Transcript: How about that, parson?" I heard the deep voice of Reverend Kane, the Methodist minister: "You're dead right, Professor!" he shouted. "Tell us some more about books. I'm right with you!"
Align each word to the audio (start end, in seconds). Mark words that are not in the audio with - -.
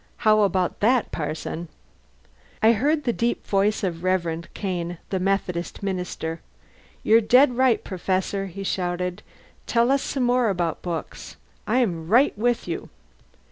How 0.25 0.39
about 0.41 0.79
that, 0.79 1.11
parson?" 1.11 1.67
I 2.63 2.71
heard 2.71 3.03
the 3.03 3.13
deep 3.13 3.45
voice 3.45 3.83
of 3.83 4.03
Reverend 4.03 4.51
Kane, 4.55 4.97
the 5.11 5.19
Methodist 5.19 5.83
minister: 5.83 6.41
"You're 7.03 7.21
dead 7.21 7.55
right, 7.55 7.83
Professor!" 7.83 8.47
he 8.47 8.63
shouted. 8.63 9.21
"Tell 9.67 9.91
us 9.91 10.01
some 10.01 10.23
more 10.23 10.49
about 10.49 10.81
books. 10.81 11.35
I'm 11.67 12.07
right 12.07 12.35
with 12.35 12.67
you!" 12.67 12.89